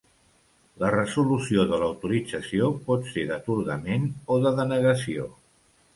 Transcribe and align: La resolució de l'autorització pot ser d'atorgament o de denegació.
La 0.83 0.87
resolució 0.93 1.65
de 1.73 1.79
l'autorització 1.83 2.71
pot 2.89 3.05
ser 3.13 3.29
d'atorgament 3.33 4.09
o 4.37 4.39
de 4.47 4.57
denegació. 4.61 5.29